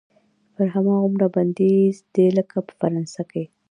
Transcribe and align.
پرې 0.53 0.67
هماغومره 0.75 1.27
بندیز 1.35 1.95
دی 2.13 2.27
لکه 2.37 2.57
په 2.67 2.73
فرانسه 2.79 3.21
کې. 3.31 3.43